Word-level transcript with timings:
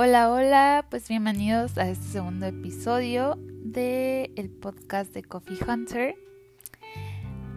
Hola, 0.00 0.30
hola, 0.30 0.86
pues 0.90 1.08
bienvenidos 1.08 1.76
a 1.76 1.88
este 1.88 2.04
segundo 2.04 2.46
episodio 2.46 3.36
de 3.64 4.30
el 4.36 4.48
podcast 4.48 5.12
de 5.12 5.24
Coffee 5.24 5.58
Hunter. 5.66 6.14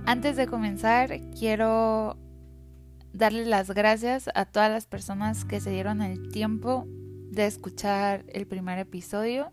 Antes 0.08 0.38
de 0.38 0.48
comenzar, 0.48 1.22
quiero 1.38 2.18
darle 3.14 3.46
las 3.46 3.70
gracias 3.70 4.28
a 4.34 4.46
todas 4.46 4.72
las 4.72 4.88
personas 4.88 5.46
que 5.46 5.60
se 5.62 5.70
dieron 5.70 6.02
el 6.02 6.32
tiempo 6.32 6.86
de 6.88 7.46
escuchar 7.46 8.26
el 8.28 8.48
primer 8.48 8.80
episodio. 8.80 9.52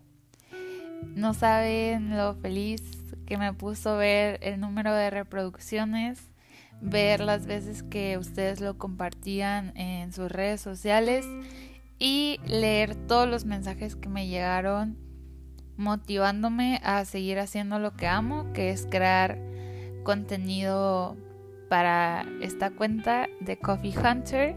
No 1.03 1.35
saben 1.35 2.17
lo 2.17 2.33
feliz 2.33 2.81
que 3.27 3.37
me 3.37 3.53
puso 3.53 3.97
ver 3.97 4.39
el 4.41 4.59
número 4.59 4.95
de 4.95 5.11
reproducciones, 5.11 6.31
ver 6.81 7.19
las 7.19 7.45
veces 7.45 7.83
que 7.83 8.17
ustedes 8.17 8.61
lo 8.61 8.79
compartían 8.79 9.77
en 9.77 10.11
sus 10.11 10.31
redes 10.31 10.59
sociales 10.59 11.27
y 11.99 12.39
leer 12.47 12.95
todos 12.95 13.27
los 13.27 13.45
mensajes 13.45 13.95
que 13.95 14.09
me 14.09 14.27
llegaron 14.27 14.97
motivándome 15.75 16.81
a 16.83 17.05
seguir 17.05 17.39
haciendo 17.39 17.79
lo 17.79 17.95
que 17.95 18.07
amo, 18.07 18.51
que 18.53 18.71
es 18.71 18.87
crear 18.89 19.37
contenido 20.03 21.15
para 21.69 22.25
esta 22.41 22.71
cuenta 22.71 23.27
de 23.39 23.57
Coffee 23.57 23.93
Hunter 23.97 24.55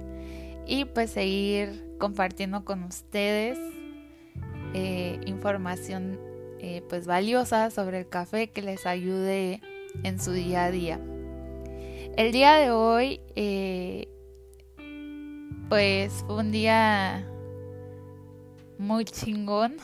y 0.66 0.84
pues 0.84 1.10
seguir 1.10 1.96
compartiendo 1.98 2.64
con 2.64 2.82
ustedes 2.84 3.58
eh, 4.74 5.20
información 5.26 6.18
eh, 6.58 6.82
pues 6.88 7.06
valiosa 7.06 7.70
sobre 7.70 7.98
el 8.00 8.08
café 8.08 8.50
que 8.50 8.62
les 8.62 8.86
ayude 8.86 9.60
en 10.02 10.20
su 10.20 10.32
día 10.32 10.64
a 10.64 10.70
día. 10.70 11.00
El 12.16 12.32
día 12.32 12.54
de 12.54 12.70
hoy 12.70 13.20
eh, 13.36 14.08
pues 15.68 16.24
fue 16.26 16.36
un 16.36 16.52
día 16.52 17.28
muy 18.82 19.04
chingón 19.04 19.76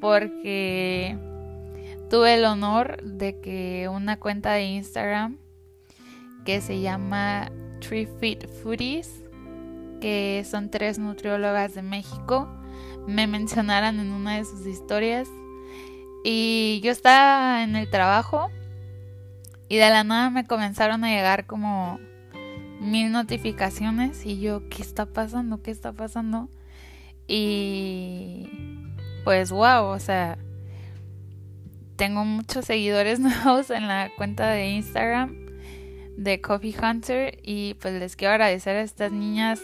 porque 0.00 1.16
tuve 2.08 2.34
el 2.34 2.44
honor 2.44 3.02
de 3.02 3.38
que 3.40 3.88
una 3.88 4.18
cuenta 4.18 4.52
de 4.52 4.64
Instagram 4.64 5.36
que 6.44 6.60
se 6.60 6.80
llama 6.80 7.52
Tree 7.80 8.08
Fit 8.18 8.48
Foodies, 8.62 9.22
que 10.00 10.44
son 10.50 10.70
tres 10.70 10.98
nutriólogas 10.98 11.74
de 11.74 11.82
México, 11.82 12.48
me 13.06 13.26
mencionaran 13.26 14.00
en 14.00 14.10
una 14.10 14.36
de 14.36 14.44
sus 14.44 14.66
historias. 14.66 15.28
Y 16.24 16.80
yo 16.82 16.92
estaba 16.92 17.62
en 17.62 17.76
el 17.76 17.88
trabajo 17.90 18.50
y 19.68 19.76
de 19.76 19.90
la 19.90 20.02
nada 20.02 20.30
me 20.30 20.46
comenzaron 20.46 21.04
a 21.04 21.08
llegar 21.08 21.46
como 21.46 22.00
mil 22.80 23.12
notificaciones 23.12 24.24
y 24.24 24.40
yo, 24.40 24.68
¿qué 24.68 24.82
está 24.82 25.06
pasando? 25.06 25.62
¿Qué 25.62 25.70
está 25.70 25.92
pasando? 25.92 26.48
Y 27.26 28.48
pues 29.24 29.50
wow, 29.50 29.84
o 29.84 29.98
sea, 29.98 30.38
tengo 31.96 32.24
muchos 32.24 32.64
seguidores 32.64 33.20
nuevos 33.20 33.70
en 33.70 33.86
la 33.86 34.10
cuenta 34.16 34.50
de 34.50 34.70
Instagram 34.70 35.36
de 36.16 36.40
Coffee 36.40 36.74
Hunter 36.80 37.38
y 37.42 37.74
pues 37.74 37.94
les 37.94 38.16
quiero 38.16 38.34
agradecer 38.34 38.76
a 38.76 38.82
estas 38.82 39.12
niñas 39.12 39.60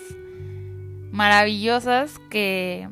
maravillosas 1.11 2.19
que, 2.31 2.89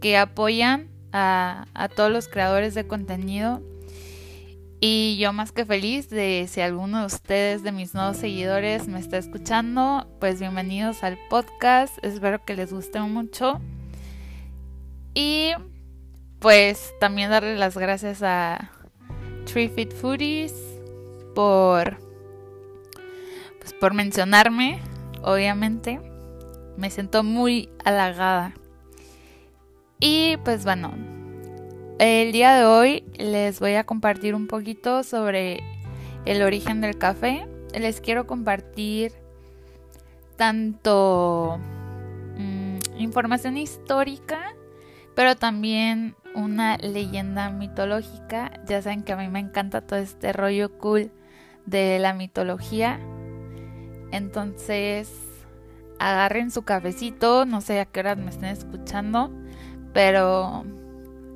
que 0.00 0.16
apoyan 0.16 0.88
a, 1.12 1.66
a 1.74 1.88
todos 1.88 2.10
los 2.10 2.28
creadores 2.28 2.74
de 2.74 2.86
contenido 2.86 3.62
y 4.80 5.16
yo 5.18 5.32
más 5.32 5.52
que 5.52 5.64
feliz 5.64 6.10
de 6.10 6.46
si 6.48 6.60
alguno 6.60 7.00
de 7.00 7.06
ustedes, 7.06 7.62
de 7.62 7.72
mis 7.72 7.94
nuevos 7.94 8.18
seguidores, 8.18 8.88
me 8.88 8.98
está 8.98 9.16
escuchando, 9.16 10.06
pues 10.20 10.38
bienvenidos 10.38 11.02
al 11.02 11.18
podcast. 11.30 11.96
Espero 12.04 12.44
que 12.44 12.54
les 12.54 12.72
guste 12.72 13.00
mucho. 13.00 13.60
Y 15.16 15.54
pues 16.40 16.92
también 17.00 17.30
darle 17.30 17.56
las 17.56 17.78
gracias 17.78 18.22
a 18.22 18.70
Tree 19.46 19.70
Fit 19.70 19.94
Foodies 19.94 20.52
por 21.34 21.96
pues 23.58 23.72
por 23.72 23.94
mencionarme, 23.94 24.78
obviamente. 25.22 26.02
Me 26.76 26.90
siento 26.90 27.24
muy 27.24 27.70
halagada. 27.82 28.52
Y 30.00 30.36
pues 30.44 30.64
bueno, 30.64 30.92
el 31.98 32.30
día 32.32 32.54
de 32.54 32.66
hoy 32.66 33.04
les 33.16 33.58
voy 33.58 33.72
a 33.76 33.84
compartir 33.84 34.34
un 34.34 34.48
poquito 34.48 35.02
sobre 35.02 35.62
el 36.26 36.42
origen 36.42 36.82
del 36.82 36.98
café. 36.98 37.48
Les 37.72 38.02
quiero 38.02 38.26
compartir 38.26 39.12
tanto 40.36 41.58
mm, 42.36 42.76
información 42.98 43.56
histórica 43.56 44.54
pero 45.16 45.34
también 45.34 46.14
una 46.34 46.76
leyenda 46.76 47.50
mitológica. 47.50 48.52
Ya 48.66 48.82
saben 48.82 49.02
que 49.02 49.14
a 49.14 49.16
mí 49.16 49.28
me 49.28 49.40
encanta 49.40 49.80
todo 49.80 49.98
este 49.98 50.32
rollo 50.34 50.78
cool 50.78 51.10
de 51.64 51.98
la 51.98 52.12
mitología. 52.12 53.00
Entonces, 54.12 55.10
agarren 55.98 56.50
su 56.50 56.62
cafecito, 56.62 57.46
no 57.46 57.62
sé 57.62 57.80
a 57.80 57.86
qué 57.86 58.00
horas 58.00 58.18
me 58.18 58.28
estén 58.28 58.50
escuchando, 58.50 59.32
pero 59.94 60.64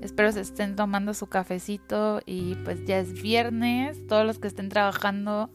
espero 0.02 0.30
se 0.30 0.42
estén 0.42 0.76
tomando 0.76 1.14
su 1.14 1.26
cafecito 1.26 2.20
y 2.26 2.56
pues 2.56 2.84
ya 2.84 2.98
es 2.98 3.14
viernes, 3.22 4.06
todos 4.06 4.26
los 4.26 4.38
que 4.38 4.48
estén 4.48 4.68
trabajando, 4.68 5.50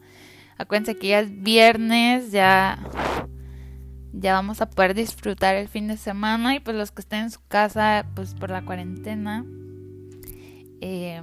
acuérdense 0.58 0.96
que 0.96 1.08
ya 1.08 1.20
es 1.20 1.42
viernes, 1.42 2.32
ya 2.32 2.78
ya 4.18 4.32
vamos 4.32 4.60
a 4.60 4.70
poder 4.70 4.94
disfrutar 4.94 5.54
el 5.54 5.68
fin 5.68 5.88
de 5.88 5.96
semana 5.96 6.54
y 6.54 6.60
pues 6.60 6.76
los 6.76 6.90
que 6.90 7.02
estén 7.02 7.24
en 7.24 7.30
su 7.30 7.40
casa 7.48 8.06
pues 8.14 8.34
por 8.34 8.50
la 8.50 8.64
cuarentena 8.64 9.44
eh, 10.80 11.22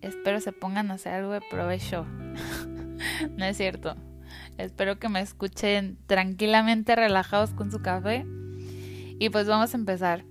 espero 0.00 0.40
se 0.40 0.52
pongan 0.52 0.90
a 0.90 0.94
hacer 0.94 1.14
algo 1.14 1.32
de 1.32 1.40
provecho. 1.40 2.06
No 3.36 3.44
es 3.44 3.56
cierto. 3.56 3.94
Espero 4.56 4.98
que 4.98 5.08
me 5.08 5.20
escuchen 5.20 5.98
tranquilamente 6.06 6.96
relajados 6.96 7.50
con 7.50 7.70
su 7.70 7.80
café. 7.80 8.26
Y 9.18 9.28
pues 9.28 9.46
vamos 9.46 9.74
a 9.74 9.76
empezar. 9.76 10.24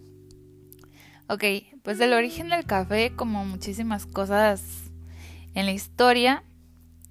Ok 1.28 1.44
pues 1.86 2.00
el 2.00 2.14
origen 2.14 2.50
del 2.50 2.66
café 2.66 3.14
como 3.16 3.46
muchísimas 3.46 4.08
cosas 4.08 4.90
en 5.54 5.68
la 5.68 5.72
historia 5.72 6.44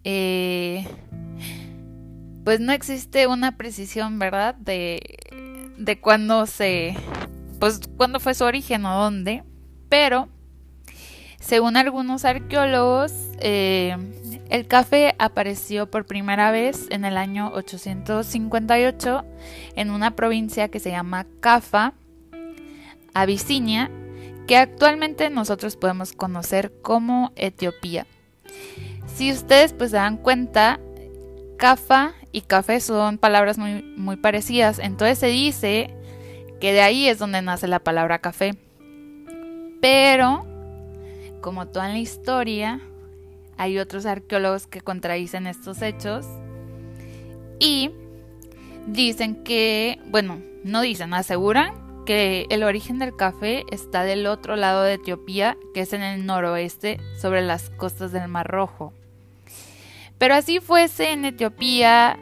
eh, 0.02 0.84
pues 2.44 2.60
no 2.60 2.72
existe 2.72 3.26
una 3.26 3.56
precisión, 3.56 4.18
¿verdad? 4.18 4.54
De, 4.54 5.18
de 5.78 5.98
cuándo 5.98 6.46
se, 6.46 6.94
pues 7.58 7.80
cuándo 7.96 8.20
fue 8.20 8.34
su 8.34 8.44
origen 8.44 8.84
o 8.84 8.98
dónde, 8.98 9.42
pero 9.88 10.28
según 11.40 11.76
algunos 11.76 12.24
arqueólogos, 12.24 13.12
eh, 13.40 13.96
el 14.48 14.66
café 14.66 15.14
apareció 15.18 15.90
por 15.90 16.06
primera 16.06 16.50
vez 16.50 16.86
en 16.90 17.04
el 17.04 17.16
año 17.16 17.50
858 17.52 19.24
en 19.76 19.90
una 19.90 20.16
provincia 20.16 20.68
que 20.68 20.80
se 20.80 20.90
llama 20.90 21.26
Cafa, 21.40 21.92
Abisinia, 23.12 23.90
que 24.46 24.56
actualmente 24.56 25.28
nosotros 25.28 25.76
podemos 25.76 26.12
conocer 26.12 26.72
como 26.82 27.32
Etiopía. 27.36 28.06
Si 29.14 29.30
ustedes 29.30 29.72
pues 29.72 29.90
se 29.90 29.96
dan 29.96 30.16
cuenta, 30.16 30.80
Cafa 31.58 32.14
y 32.34 32.40
café 32.40 32.80
son 32.80 33.16
palabras 33.16 33.58
muy, 33.58 33.82
muy 33.96 34.16
parecidas. 34.16 34.80
Entonces 34.80 35.20
se 35.20 35.28
dice 35.28 35.94
que 36.60 36.72
de 36.72 36.80
ahí 36.80 37.06
es 37.06 37.20
donde 37.20 37.40
nace 37.40 37.68
la 37.68 37.78
palabra 37.78 38.18
café. 38.18 38.56
Pero, 39.80 40.44
como 41.40 41.68
toda 41.68 41.88
la 41.88 41.98
historia, 41.98 42.80
hay 43.56 43.78
otros 43.78 44.04
arqueólogos 44.04 44.66
que 44.66 44.80
contradicen 44.80 45.46
estos 45.46 45.80
hechos 45.80 46.26
y 47.60 47.92
dicen 48.88 49.44
que, 49.44 50.00
bueno, 50.06 50.42
no 50.64 50.80
dicen, 50.80 51.14
aseguran 51.14 52.04
que 52.04 52.46
el 52.50 52.64
origen 52.64 52.98
del 52.98 53.14
café 53.14 53.62
está 53.70 54.02
del 54.02 54.26
otro 54.26 54.56
lado 54.56 54.82
de 54.82 54.94
Etiopía, 54.94 55.56
que 55.72 55.82
es 55.82 55.92
en 55.92 56.02
el 56.02 56.26
noroeste, 56.26 56.98
sobre 57.16 57.42
las 57.42 57.70
costas 57.70 58.10
del 58.10 58.26
Mar 58.26 58.48
Rojo. 58.48 58.92
Pero 60.18 60.34
así 60.34 60.58
fuese 60.58 61.12
en 61.12 61.24
Etiopía 61.26 62.18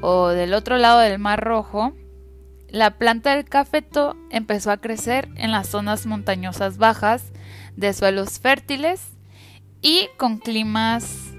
o 0.00 0.28
del 0.28 0.54
otro 0.54 0.76
lado 0.78 1.00
del 1.00 1.18
Mar 1.18 1.42
Rojo, 1.42 1.92
la 2.68 2.98
planta 2.98 3.34
del 3.34 3.44
cafeto 3.44 4.16
empezó 4.30 4.70
a 4.70 4.78
crecer 4.78 5.28
en 5.36 5.52
las 5.52 5.68
zonas 5.68 6.06
montañosas 6.06 6.78
bajas 6.78 7.32
de 7.76 7.92
suelos 7.92 8.40
fértiles 8.40 9.00
y 9.82 10.08
con 10.16 10.38
climas 10.38 11.32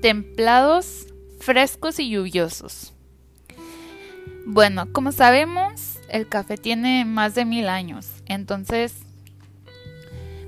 templados, 0.00 1.06
frescos 1.40 1.98
y 1.98 2.10
lluviosos. 2.10 2.94
Bueno, 4.44 4.92
como 4.92 5.12
sabemos, 5.12 5.98
el 6.08 6.28
café 6.28 6.56
tiene 6.56 7.04
más 7.04 7.34
de 7.34 7.44
mil 7.44 7.68
años, 7.68 8.10
entonces, 8.26 8.94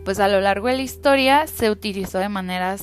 pues 0.04 0.18
a 0.18 0.28
lo 0.28 0.40
largo 0.40 0.68
de 0.68 0.76
la 0.76 0.82
historia 0.82 1.46
se 1.46 1.70
utilizó 1.70 2.18
de 2.18 2.28
maneras 2.28 2.82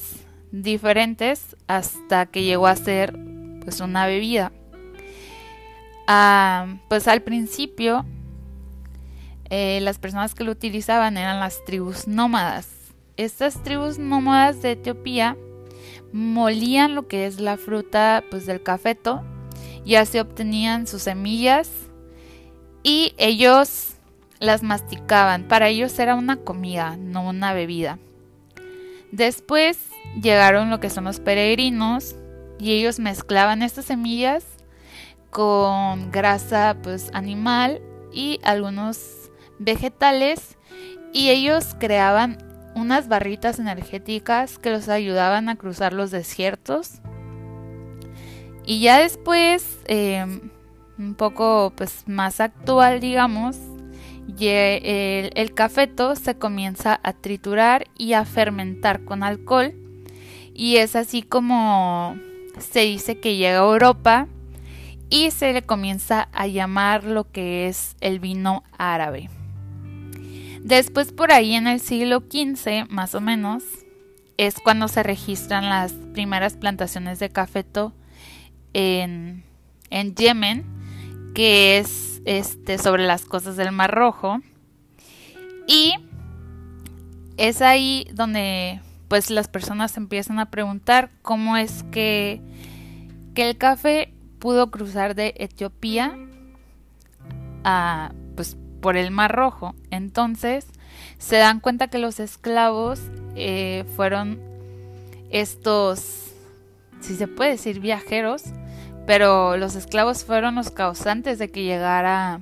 diferentes 0.52 1.58
hasta 1.68 2.26
que 2.28 2.44
llegó 2.44 2.68
a 2.68 2.76
ser 2.76 3.18
pues 3.62 3.80
una 3.82 4.06
bebida. 4.06 4.52
Pues 6.88 7.08
al 7.08 7.22
principio 7.22 8.06
eh, 9.50 9.80
las 9.82 9.98
personas 9.98 10.34
que 10.34 10.44
lo 10.44 10.52
utilizaban 10.52 11.18
eran 11.18 11.40
las 11.40 11.64
tribus 11.66 12.08
nómadas. 12.08 12.68
Estas 13.18 13.62
tribus 13.64 13.98
nómadas 13.98 14.62
de 14.62 14.72
Etiopía 14.72 15.38
molían 16.12 16.96
lo 16.96 17.08
que 17.08 17.26
es 17.26 17.40
la 17.40 17.58
fruta 17.58 18.24
pues, 18.30 18.46
del 18.46 18.64
cafeto 18.64 19.22
y 19.86 19.96
así 19.96 20.20
obtenían 20.20 20.88
sus 20.88 21.04
semillas 21.04 21.70
y 22.84 23.14
ellos 23.18 23.94
las 24.40 24.64
masticaban. 24.64 25.48
Para 25.48 25.70
ellos 25.70 25.98
era 26.00 26.16
una 26.16 26.38
comida, 26.38 26.98
no 26.98 27.28
una 27.28 27.54
bebida. 27.54 28.00
Después 29.12 29.80
llegaron 30.22 30.70
lo 30.70 30.80
que 30.80 30.90
son 30.90 31.04
los 31.04 31.20
peregrinos 31.20 32.16
y 32.60 32.72
ellos 32.72 33.00
mezclaban 33.00 33.62
estas 33.62 33.86
semillas 33.86 34.46
con 35.32 36.12
grasa 36.12 36.78
pues 36.84 37.10
animal 37.14 37.82
y 38.14 38.40
algunos 38.44 39.32
vegetales. 39.58 40.58
Y 41.14 41.30
ellos 41.30 41.76
creaban 41.80 42.38
unas 42.76 43.08
barritas 43.08 43.60
energéticas 43.60 44.60
que 44.60 44.70
los 44.70 44.88
ayudaban 44.88 45.50
a 45.50 45.56
cruzar 45.56 45.94
los 45.94 46.12
desiertos. 46.12 47.02
Y 48.66 48.82
ya 48.82 49.00
después 49.00 49.80
em, 49.86 50.52
un 51.00 51.16
poco 51.16 51.74
pues 51.76 52.04
más 52.08 52.40
actual 52.40 53.00
digamos 53.00 53.58
el, 54.40 55.32
el 55.36 55.54
cafeto 55.54 56.16
se 56.16 56.36
comienza 56.36 57.00
a 57.04 57.14
triturar 57.14 57.88
y 57.98 58.14
a 58.14 58.26
fermentar 58.26 59.04
con 59.04 59.24
alcohol. 59.24 59.74
Y 60.54 60.78
es 60.78 60.96
así 60.96 61.22
como 61.22 62.18
se 62.60 62.82
dice 62.82 63.20
que 63.20 63.38
llega 63.38 63.60
a 63.60 63.72
Europa 63.72 64.28
y 65.12 65.30
se 65.30 65.54
le 65.54 65.62
comienza 65.62 66.30
a 66.32 66.48
llamar 66.48 67.04
lo 67.04 67.30
que 67.30 67.68
es 67.68 67.96
el 68.00 68.20
vino 68.20 68.64
árabe. 68.78 69.30
Después 70.64 71.12
por 71.12 71.32
ahí 71.32 71.54
en 71.54 71.68
el 71.68 71.82
siglo 71.82 72.22
XV, 72.22 72.90
más 72.90 73.14
o 73.14 73.22
menos, 73.22 73.64
es 74.38 74.56
cuando 74.56 74.88
se 74.88 75.04
registran 75.04 75.70
las 75.70 75.92
primeras 75.92 76.56
plantaciones 76.56 77.20
de 77.20 77.30
cafeto 77.30 77.94
en, 78.74 79.44
en 79.90 80.16
Yemen, 80.16 80.66
que 81.36 81.78
es 81.78 82.22
este, 82.26 82.78
sobre 82.78 83.06
las 83.06 83.26
costas 83.26 83.58
del 83.58 83.74
Mar 83.74 83.94
Rojo. 83.94 84.40
Y 85.68 85.94
es 87.36 87.62
ahí 87.62 88.08
donde 88.14 88.80
pues 89.10 89.30
las 89.30 89.50
personas 89.50 89.98
empiezan 89.98 90.40
a 90.40 90.52
preguntar 90.52 91.12
cómo 91.22 91.58
es 91.58 91.84
que, 91.92 92.40
que 93.36 93.50
el 93.50 93.58
café 93.58 94.14
pudo 94.42 94.72
cruzar 94.72 95.16
de 95.16 95.34
Etiopía 95.38 96.18
a, 97.64 98.12
pues, 98.36 98.58
por 98.82 98.98
el 98.98 99.12
Mar 99.12 99.34
Rojo. 99.34 99.76
Entonces 99.92 100.68
se 101.20 101.38
dan 101.38 101.62
cuenta 101.62 101.88
que 101.88 102.00
los 102.00 102.20
esclavos 102.20 103.00
eh, 103.36 103.86
fueron 103.96 104.42
estos, 105.30 106.32
si 107.00 107.16
se 107.16 107.28
puede 107.28 107.52
decir, 107.52 107.80
viajeros, 107.80 108.44
pero 109.06 109.56
los 109.56 109.76
esclavos 109.76 110.26
fueron 110.26 110.56
los 110.56 110.72
causantes 110.72 111.40
de 111.40 111.50
que 111.50 111.64
llegara 111.64 112.42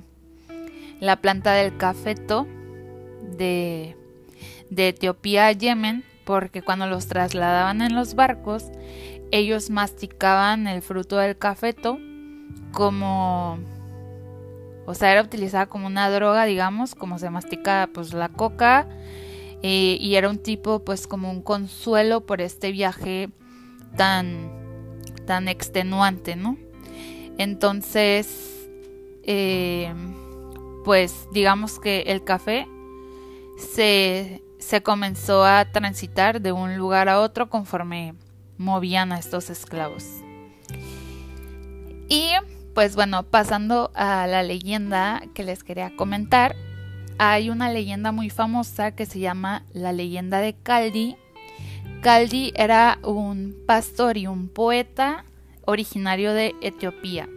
la 1.00 1.16
planta 1.16 1.52
del 1.52 1.76
cafeto 1.76 2.46
de, 3.36 3.94
de 4.70 4.88
Etiopía 4.88 5.46
a 5.46 5.52
Yemen 5.52 6.04
porque 6.24 6.62
cuando 6.62 6.86
los 6.86 7.08
trasladaban 7.08 7.82
en 7.82 7.94
los 7.94 8.14
barcos, 8.14 8.70
ellos 9.30 9.70
masticaban 9.70 10.66
el 10.66 10.82
fruto 10.82 11.16
del 11.16 11.36
cafeto 11.36 11.98
como 12.72 13.58
o 14.86 14.94
sea, 14.94 15.12
era 15.12 15.22
utilizada 15.22 15.66
como 15.66 15.86
una 15.86 16.10
droga, 16.10 16.46
digamos, 16.46 16.96
como 16.96 17.18
se 17.20 17.30
mastica 17.30 17.88
pues 17.94 18.12
la 18.12 18.28
coca 18.28 18.88
eh, 19.62 19.96
y 20.00 20.16
era 20.16 20.28
un 20.28 20.38
tipo 20.38 20.80
pues 20.84 21.06
como 21.06 21.30
un 21.30 21.42
consuelo 21.42 22.26
por 22.26 22.40
este 22.40 22.72
viaje 22.72 23.28
tan 23.96 24.50
tan 25.26 25.46
extenuante, 25.46 26.34
¿no? 26.34 26.56
Entonces, 27.38 28.68
eh, 29.22 29.94
pues 30.84 31.28
digamos 31.32 31.78
que 31.78 32.00
el 32.08 32.24
café 32.24 32.66
se 33.58 34.42
se 34.58 34.82
comenzó 34.82 35.44
a 35.44 35.66
transitar 35.66 36.40
de 36.40 36.50
un 36.50 36.76
lugar 36.76 37.08
a 37.08 37.20
otro 37.20 37.48
conforme 37.48 38.14
movían 38.60 39.10
a 39.10 39.18
estos 39.18 39.50
esclavos. 39.50 40.04
Y 42.08 42.30
pues 42.74 42.94
bueno, 42.94 43.24
pasando 43.24 43.90
a 43.94 44.26
la 44.26 44.42
leyenda 44.42 45.22
que 45.34 45.42
les 45.42 45.64
quería 45.64 45.96
comentar, 45.96 46.54
hay 47.18 47.50
una 47.50 47.72
leyenda 47.72 48.12
muy 48.12 48.30
famosa 48.30 48.92
que 48.92 49.06
se 49.06 49.18
llama 49.18 49.64
la 49.72 49.92
leyenda 49.92 50.40
de 50.40 50.54
Caldi. 50.54 51.16
Caldi 52.02 52.52
era 52.54 52.98
un 53.02 53.56
pastor 53.66 54.16
y 54.16 54.26
un 54.26 54.48
poeta 54.48 55.24
originario 55.64 56.32
de 56.32 56.54
Etiopía. 56.60 57.28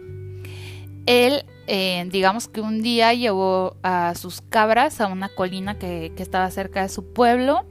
Él 1.06 1.44
eh, 1.66 2.06
digamos 2.10 2.46
que 2.46 2.60
un 2.60 2.82
día 2.82 3.14
llevó 3.14 3.76
a 3.82 4.14
sus 4.16 4.42
cabras 4.42 5.00
a 5.00 5.06
una 5.06 5.30
colina 5.30 5.78
que, 5.78 6.12
estaba 6.18 6.50
cerca 6.50 6.82
de 6.82 6.90
su 6.90 7.12
pueblo 7.12 7.64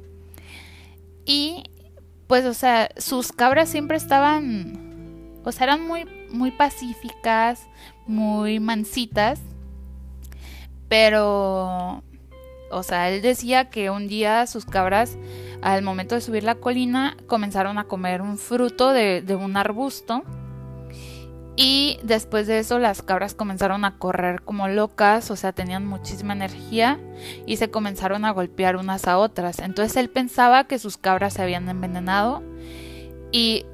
y 1.26 1.64
pues 2.34 2.46
o 2.46 2.56
sea 2.56 2.90
sus 2.98 3.32
cabras 3.32 3.70
siempre 3.70 3.96
estaban 3.96 5.30
o 5.44 5.52
sea 5.52 5.66
eran 5.66 5.88
muy 5.88 6.06
muy 6.32 6.50
pacíficas 6.50 7.68
muy 8.08 8.60
mansitas 8.60 9.40
pero 10.90 12.02
o 12.72 12.82
sea 12.82 13.12
él 13.12 13.22
decía 13.22 13.70
que 13.70 13.92
un 13.92 14.08
día 14.08 14.48
sus 14.48 14.66
cabras 14.66 15.16
al 15.62 15.84
momento 15.84 16.16
de 16.16 16.22
subir 16.22 16.44
la 16.44 16.56
colina 16.56 17.16
comenzaron 17.28 17.78
a 17.78 17.84
comer 17.84 18.24
un 18.24 18.40
fruto 18.40 18.94
de, 18.94 19.22
de 19.22 19.36
un 19.36 19.56
arbusto 19.56 20.24
y 21.56 22.00
después 22.04 22.48
de 22.48 22.60
eso 22.60 22.80
las 22.80 23.04
cabras 23.04 23.36
comenzaron 23.36 23.86
a 23.86 24.00
correr 24.00 24.42
como 24.42 24.68
locas, 24.68 25.30
o 25.30 25.36
sea, 25.36 25.52
tenían 25.54 25.86
muchísima 25.86 26.34
energía 26.34 27.00
y 27.46 27.58
se 27.58 27.70
comenzaron 27.70 28.26
a 28.26 28.32
golpear 28.32 28.76
unas 28.76 29.08
a 29.08 29.20
otras. 29.20 29.60
Entonces 29.60 29.96
él 29.98 30.10
pensaba 30.10 30.64
que 30.66 30.80
sus 30.80 30.98
cabras 30.98 31.34
se 31.34 31.44
habían 31.44 31.70
envenenado 31.70 32.42
y, 33.32 33.66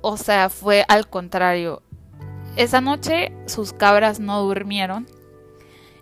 o 0.00 0.16
sea, 0.16 0.48
fue 0.48 0.84
al 0.88 1.08
contrario. 1.08 1.82
Esa 2.56 2.80
noche 2.80 3.32
sus 3.46 3.74
cabras 3.74 4.18
no 4.18 4.40
durmieron. 4.42 5.06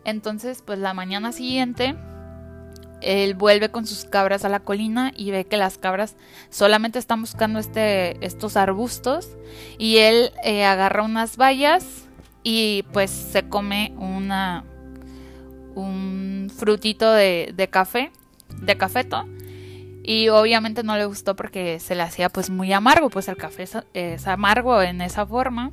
Entonces, 0.05 0.63
pues 0.65 0.79
la 0.79 0.95
mañana 0.95 1.33
siguiente 1.33 1.97
él 3.03 3.35
vuelve 3.35 3.71
con 3.71 3.87
sus 3.87 4.05
cabras 4.05 4.45
a 4.45 4.49
la 4.49 4.61
colina 4.61 5.13
y 5.17 5.31
ve 5.31 5.45
que 5.45 5.57
las 5.57 5.79
cabras 5.79 6.17
solamente 6.51 6.99
están 6.99 7.21
buscando 7.21 7.59
este, 7.59 8.25
estos 8.25 8.57
arbustos 8.57 9.29
y 9.79 9.99
él 9.99 10.33
eh, 10.45 10.65
agarra 10.65 11.03
unas 11.03 11.37
bayas 11.37 12.07
y 12.43 12.85
pues 12.93 13.11
se 13.11 13.49
come 13.49 13.93
una 13.99 14.65
un 15.75 16.51
frutito 16.55 17.13
de, 17.13 17.53
de 17.55 17.69
café, 17.69 18.11
de 18.61 18.77
cafeto 18.77 19.27
y 20.03 20.29
obviamente 20.29 20.83
no 20.83 20.97
le 20.97 21.05
gustó 21.05 21.37
porque 21.37 21.79
se 21.79 21.95
le 21.95 22.03
hacía 22.03 22.31
pues 22.31 22.51
muy 22.51 22.73
amargo, 22.73 23.11
pues 23.11 23.29
el 23.29 23.37
café 23.37 23.67
es, 23.95 24.27
amargo 24.27 24.83
en 24.83 25.01
esa 25.01 25.27
forma. 25.27 25.73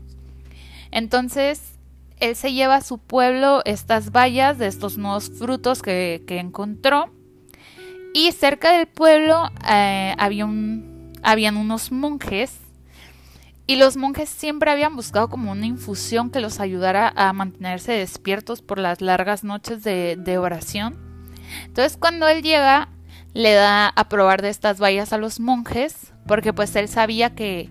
Entonces 0.91 1.73
él 2.19 2.35
se 2.35 2.53
lleva 2.53 2.75
a 2.75 2.81
su 2.81 2.97
pueblo 2.97 3.61
estas 3.65 4.11
bayas 4.11 4.57
de 4.57 4.67
estos 4.67 4.97
nuevos 4.97 5.31
frutos 5.31 5.81
que, 5.81 6.23
que 6.27 6.39
encontró 6.39 7.11
y 8.13 8.31
cerca 8.31 8.71
del 8.77 8.87
pueblo 8.87 9.49
eh, 9.69 10.15
había 10.17 10.45
un, 10.45 11.13
habían 11.23 11.57
unos 11.57 11.91
monjes 11.91 12.57
y 13.67 13.75
los 13.75 13.97
monjes 13.97 14.29
siempre 14.29 14.71
habían 14.71 14.95
buscado 14.95 15.29
como 15.29 15.51
una 15.51 15.65
infusión 15.65 16.31
que 16.31 16.39
los 16.39 16.61
ayudara 16.61 17.11
a 17.15 17.33
mantenerse 17.33 17.91
despiertos 17.91 18.61
por 18.61 18.79
las 18.79 19.01
largas 19.01 19.43
noches 19.43 19.83
de, 19.83 20.37
oración. 20.37 20.97
Entonces 21.65 21.97
cuando 21.97 22.29
él 22.29 22.43
llega, 22.43 22.89
le 23.33 23.53
da 23.53 23.89
a 23.89 24.09
probar 24.09 24.41
de 24.41 24.49
estas 24.49 24.79
bayas 24.79 25.11
a 25.11 25.17
los 25.17 25.41
monjes, 25.41 26.13
porque 26.25 26.53
pues 26.53 26.75
él 26.77 26.87
sabía 26.87 27.35
que, 27.35 27.69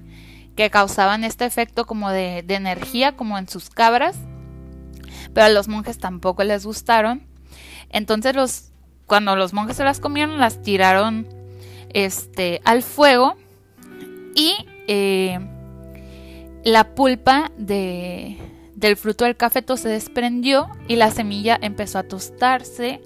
que 0.54 0.68
causaban 0.68 1.24
este 1.24 1.46
efecto 1.46 1.86
como 1.86 2.10
de, 2.10 2.42
de 2.46 2.54
energía, 2.54 3.16
como 3.16 3.38
en 3.38 3.48
sus 3.48 3.70
cabras, 3.70 4.16
pero 5.32 5.46
a 5.46 5.50
los 5.50 5.66
monjes 5.66 5.98
tampoco 5.98 6.44
les 6.44 6.66
gustaron. 6.66 7.26
Entonces 7.88 8.36
los 8.36 8.72
cuando 9.06 9.36
los 9.36 9.52
monjes 9.52 9.76
se 9.76 9.84
las 9.84 10.00
comieron, 10.00 10.38
las 10.38 10.62
tiraron 10.62 11.26
este, 11.90 12.60
al 12.64 12.82
fuego 12.82 13.36
y 14.34 14.54
eh, 14.88 15.38
la 16.64 16.94
pulpa 16.94 17.50
de, 17.56 18.36
del 18.74 18.96
fruto 18.96 19.24
del 19.24 19.36
cafeto 19.36 19.76
se 19.76 19.88
desprendió 19.88 20.68
y 20.88 20.96
la 20.96 21.10
semilla 21.10 21.58
empezó 21.60 21.98
a 21.98 22.02
tostarse. 22.02 23.00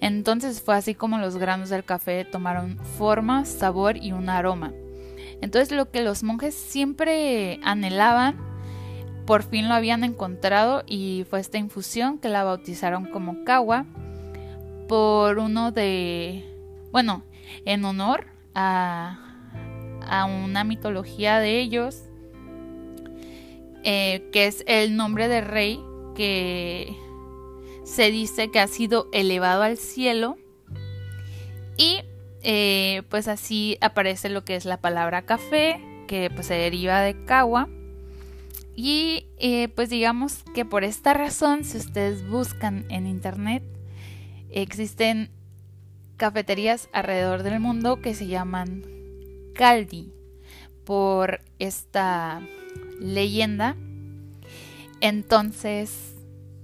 Entonces 0.00 0.62
fue 0.62 0.76
así 0.76 0.94
como 0.94 1.18
los 1.18 1.36
granos 1.36 1.68
del 1.68 1.84
café 1.84 2.24
tomaron 2.24 2.78
forma, 2.98 3.44
sabor 3.44 3.96
y 3.96 4.12
un 4.12 4.28
aroma. 4.28 4.72
Entonces 5.42 5.72
lo 5.72 5.90
que 5.90 6.02
los 6.02 6.22
monjes 6.22 6.54
siempre 6.54 7.60
anhelaban 7.64 8.36
por 9.26 9.42
fin 9.42 9.68
lo 9.68 9.74
habían 9.74 10.04
encontrado 10.04 10.82
y 10.86 11.24
fue 11.30 11.40
esta 11.40 11.58
infusión 11.58 12.18
que 12.18 12.28
la 12.28 12.44
bautizaron 12.44 13.06
como 13.06 13.44
Kawa 13.44 13.86
por 14.90 15.38
uno 15.38 15.70
de, 15.70 16.44
bueno, 16.90 17.22
en 17.64 17.84
honor 17.84 18.26
a, 18.56 19.20
a 20.04 20.24
una 20.24 20.64
mitología 20.64 21.38
de 21.38 21.60
ellos, 21.60 22.02
eh, 23.84 24.28
que 24.32 24.48
es 24.48 24.64
el 24.66 24.96
nombre 24.96 25.28
de 25.28 25.42
rey 25.42 25.80
que 26.16 26.96
se 27.84 28.10
dice 28.10 28.50
que 28.50 28.58
ha 28.58 28.66
sido 28.66 29.06
elevado 29.12 29.62
al 29.62 29.76
cielo 29.76 30.38
y 31.76 32.02
eh, 32.42 33.04
pues 33.10 33.28
así 33.28 33.78
aparece 33.80 34.28
lo 34.28 34.44
que 34.44 34.56
es 34.56 34.64
la 34.64 34.80
palabra 34.80 35.22
café, 35.22 35.80
que 36.08 36.30
pues 36.34 36.48
se 36.48 36.54
deriva 36.54 37.00
de 37.00 37.24
Kawa. 37.26 37.68
Y 38.74 39.26
eh, 39.38 39.68
pues 39.68 39.88
digamos 39.88 40.42
que 40.52 40.64
por 40.64 40.82
esta 40.82 41.14
razón, 41.14 41.62
si 41.62 41.78
ustedes 41.78 42.28
buscan 42.28 42.86
en 42.88 43.06
internet, 43.06 43.62
existen 44.52 45.30
cafeterías 46.16 46.88
alrededor 46.92 47.42
del 47.42 47.60
mundo 47.60 48.00
que 48.00 48.14
se 48.14 48.26
llaman 48.26 48.84
Caldi 49.54 50.12
por 50.84 51.40
esta 51.58 52.42
leyenda. 53.00 53.76
Entonces, 55.00 56.14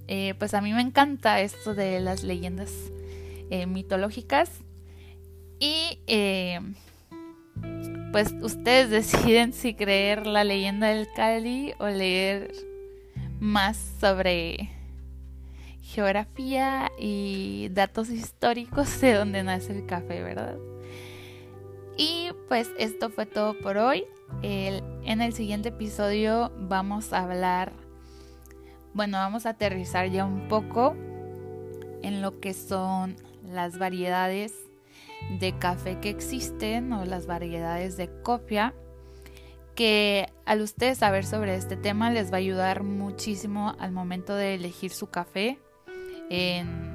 eh, 0.07 0.35
pues 0.37 0.53
a 0.53 0.61
mí 0.61 0.73
me 0.73 0.81
encanta 0.81 1.41
esto 1.41 1.73
de 1.73 1.99
las 1.99 2.23
leyendas 2.23 2.71
eh, 3.49 3.65
mitológicas. 3.65 4.51
Y 5.59 5.99
eh, 6.07 6.59
pues 8.11 8.33
ustedes 8.41 8.89
deciden 9.13 9.53
si 9.53 9.73
creer 9.73 10.27
la 10.27 10.43
leyenda 10.43 10.87
del 10.87 11.07
Caldi 11.15 11.73
o 11.79 11.87
leer 11.87 12.51
más 13.39 13.77
sobre 13.99 14.76
geografía 15.87 16.91
y 16.99 17.69
datos 17.69 18.09
históricos 18.09 18.99
de 19.01 19.13
donde 19.13 19.43
nace 19.43 19.71
el 19.71 19.85
café, 19.85 20.21
¿verdad? 20.21 20.57
Y 21.97 22.29
pues 22.47 22.69
esto 22.77 23.09
fue 23.09 23.25
todo 23.25 23.57
por 23.59 23.77
hoy. 23.77 24.05
en 24.43 25.21
el 25.21 25.33
siguiente 25.33 25.69
episodio 25.69 26.51
vamos 26.57 27.13
a 27.13 27.23
hablar, 27.23 27.71
bueno, 28.93 29.17
vamos 29.17 29.45
a 29.45 29.51
aterrizar 29.51 30.09
ya 30.09 30.25
un 30.25 30.49
poco 30.49 30.95
en 32.03 32.21
lo 32.21 32.39
que 32.41 32.53
son 32.53 33.15
las 33.43 33.79
variedades 33.79 34.53
de 35.39 35.57
café 35.57 35.99
que 35.99 36.09
existen 36.09 36.91
o 36.91 37.05
las 37.05 37.25
variedades 37.25 37.95
de 37.95 38.09
copia 38.21 38.73
que 39.73 40.27
al 40.45 40.61
ustedes 40.61 40.97
saber 40.97 41.25
sobre 41.25 41.55
este 41.55 41.77
tema 41.77 42.11
les 42.11 42.31
va 42.31 42.35
a 42.35 42.39
ayudar 42.39 42.83
muchísimo 42.83 43.73
al 43.79 43.91
momento 43.91 44.35
de 44.35 44.55
elegir 44.55 44.91
su 44.91 45.07
café 45.07 45.59
en, 46.29 46.85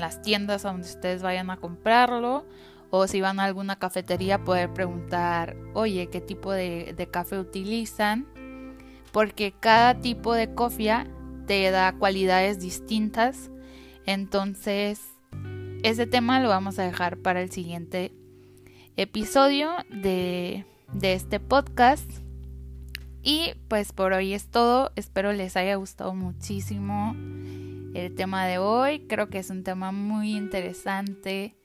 las 0.00 0.22
tiendas 0.22 0.62
donde 0.62 0.88
ustedes 0.88 1.22
vayan 1.22 1.50
a 1.50 1.56
comprarlo 1.56 2.44
o 2.90 3.06
si 3.06 3.20
van 3.20 3.38
a 3.38 3.44
alguna 3.44 3.76
cafetería 3.76 4.42
poder 4.42 4.72
preguntar, 4.72 5.56
oye, 5.74 6.08
¿qué 6.08 6.20
tipo 6.20 6.52
de, 6.52 6.94
de 6.96 7.06
café 7.06 7.38
utilizan? 7.38 8.26
Porque 9.12 9.52
cada 9.58 10.00
tipo 10.00 10.34
de 10.34 10.52
cofia 10.54 11.06
te 11.46 11.70
da 11.70 11.92
cualidades 11.92 12.60
distintas. 12.60 13.50
Entonces, 14.04 15.00
ese 15.82 16.06
tema 16.06 16.40
lo 16.40 16.48
vamos 16.48 16.78
a 16.78 16.84
dejar 16.84 17.18
para 17.18 17.40
el 17.40 17.50
siguiente 17.50 18.12
episodio 18.96 19.70
de, 19.90 20.64
de 20.92 21.14
este 21.14 21.40
podcast. 21.40 22.10
Y 23.22 23.54
pues 23.68 23.92
por 23.92 24.12
hoy 24.12 24.34
es 24.34 24.48
todo. 24.48 24.92
Espero 24.96 25.32
les 25.32 25.56
haya 25.56 25.76
gustado 25.76 26.14
muchísimo 26.14 27.14
el 27.94 28.14
tema 28.14 28.46
de 28.46 28.58
hoy. 28.58 29.06
Creo 29.08 29.28
que 29.28 29.38
es 29.38 29.50
un 29.50 29.64
tema 29.64 29.92
muy 29.92 30.36
interesante 30.36 31.56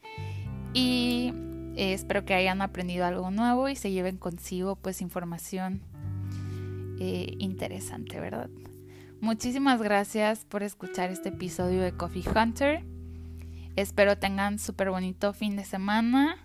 y 0.74 1.32
eh, 1.76 1.92
espero 1.92 2.24
que 2.24 2.34
hayan 2.34 2.62
aprendido 2.62 3.04
algo 3.04 3.30
nuevo 3.30 3.68
y 3.68 3.76
se 3.76 3.90
lleven 3.90 4.16
consigo 4.16 4.76
pues 4.76 5.00
información 5.00 5.82
eh, 7.00 7.34
interesante, 7.38 8.18
¿verdad? 8.20 8.50
Muchísimas 9.20 9.82
gracias 9.82 10.44
por 10.44 10.62
escuchar 10.62 11.10
este 11.10 11.30
episodio 11.30 11.80
de 11.80 11.92
Coffee 11.92 12.24
Hunter. 12.34 12.84
Espero 13.76 14.18
tengan 14.18 14.58
súper 14.58 14.90
bonito 14.90 15.32
fin 15.32 15.56
de 15.56 15.64
semana 15.64 16.36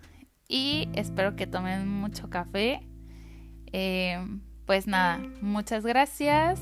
y 0.48 0.88
espero 0.94 1.36
que 1.36 1.48
tomen 1.48 1.88
mucho 1.88 2.30
café. 2.30 2.88
Eh, 3.72 4.24
pues 4.66 4.88
nada, 4.88 5.20
muchas 5.42 5.86
gracias. 5.86 6.60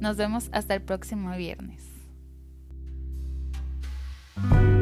Nos 0.00 0.16
vemos 0.16 0.50
hasta 0.52 0.74
el 0.74 0.82
próximo 0.82 1.34
viernes. 1.36 1.95
thank 4.36 4.52
you 4.52 4.75